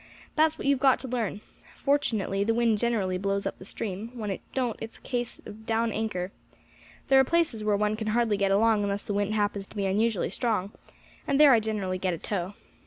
[0.35, 1.41] That's what you have got to learn.
[1.75, 5.67] Fortunately the wind generally blows up the stream; when it don't it's a case of
[5.67, 6.31] down anchor.
[7.09, 9.85] There are places where one can hardly get along unless the wind happens to be
[9.85, 10.71] unusually strong,
[11.27, 12.55] and there I generally get a tow.